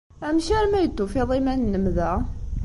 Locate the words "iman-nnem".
1.39-1.85